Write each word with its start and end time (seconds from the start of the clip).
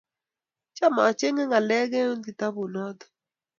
Cham 0.75 0.93
achenge 1.07 1.43
ngalek 1.47 1.91
eng 2.01 2.23
kitabut 2.25 2.69
noto 2.73 3.05